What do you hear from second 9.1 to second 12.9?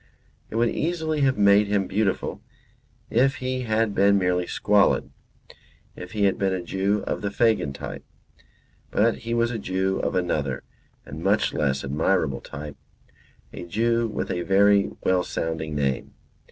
he was a Jew of another and much less admirable type;